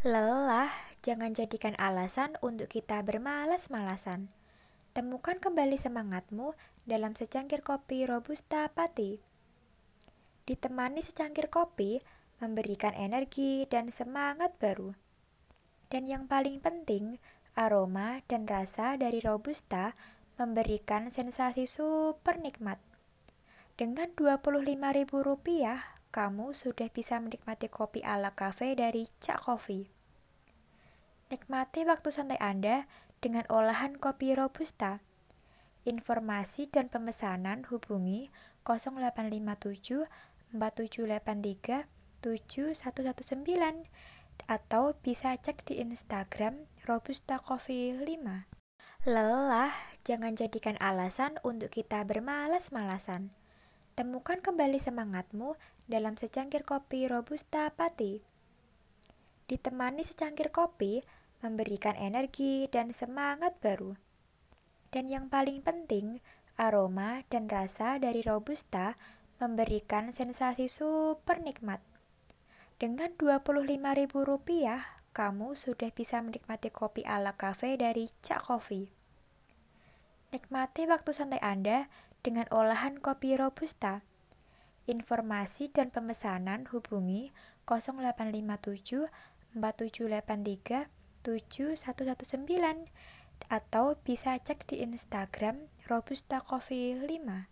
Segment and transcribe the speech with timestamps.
[0.00, 0.72] Lelah
[1.04, 4.32] jangan jadikan alasan untuk kita bermalas-malasan.
[4.96, 6.56] Temukan kembali semangatmu
[6.88, 9.20] dalam secangkir kopi Robusta Pati.
[10.48, 12.00] Ditemani secangkir kopi,
[12.40, 14.96] memberikan energi dan semangat baru.
[15.92, 17.20] Dan yang paling penting,
[17.52, 19.92] aroma dan rasa dari Robusta
[20.40, 22.80] memberikan sensasi super nikmat.
[23.76, 29.86] Dengan Rp25.000, kamu sudah bisa menikmati kopi ala cafe dari Cak Coffee.
[31.30, 32.90] Nikmati waktu santai Anda
[33.22, 34.98] dengan olahan kopi Robusta.
[35.86, 38.28] Informasi dan pemesanan hubungi
[38.66, 40.10] 0857
[40.50, 41.86] 4783
[42.20, 43.86] 7119
[44.50, 48.50] atau bisa cek di Instagram Robusta Coffee 5.
[49.08, 49.72] Lelah
[50.04, 53.32] jangan jadikan alasan untuk kita bermalas-malasan.
[54.00, 58.24] Temukan kembali semangatmu dalam secangkir kopi Robusta Pati.
[59.44, 61.04] Ditemani secangkir kopi,
[61.44, 64.00] memberikan energi dan semangat baru.
[64.88, 66.24] Dan yang paling penting,
[66.56, 68.96] aroma dan rasa dari Robusta
[69.36, 71.84] memberikan sensasi super nikmat.
[72.80, 74.80] Dengan Rp25.000,
[75.12, 78.88] kamu sudah bisa menikmati kopi ala cafe dari Cak Coffee.
[80.32, 81.84] Nikmati waktu santai Anda
[82.20, 84.06] dengan olahan kopi Robusta.
[84.86, 87.34] Informasi dan pemesanan hubungi
[87.66, 89.10] 0857
[89.58, 90.86] 4783
[91.20, 92.86] 7119
[93.50, 97.50] atau bisa cek di Instagram Robusta Coffee 5.